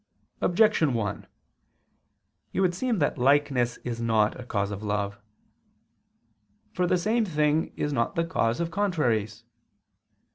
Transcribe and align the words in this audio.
Objection 0.41 0.95
1: 0.95 1.27
It 2.53 2.59
would 2.59 2.73
seem 2.73 2.97
that 2.97 3.19
likeness 3.19 3.77
is 3.83 4.01
not 4.01 4.35
a 4.39 4.43
cause 4.43 4.71
of 4.71 4.81
love. 4.81 5.19
For 6.73 6.87
the 6.87 6.97
same 6.97 7.23
thing 7.23 7.71
is 7.77 7.93
not 7.93 8.15
the 8.15 8.25
cause 8.25 8.59
of 8.59 8.71
contraries. 8.71 9.43